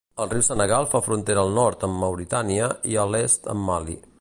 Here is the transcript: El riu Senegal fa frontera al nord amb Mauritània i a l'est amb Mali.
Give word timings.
El 0.23 0.29
riu 0.29 0.43
Senegal 0.45 0.87
fa 0.93 1.01
frontera 1.07 1.43
al 1.47 1.53
nord 1.57 1.85
amb 1.89 2.01
Mauritània 2.05 2.71
i 2.95 2.99
a 3.03 3.07
l'est 3.13 3.51
amb 3.55 3.67
Mali. 3.73 4.01